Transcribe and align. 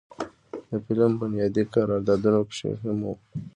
د 0.69 0.71
فلم 0.85 1.11
بنيادي 1.21 1.63
کردارونو 1.73 2.41
کښې 2.49 2.71
هم 2.81 2.99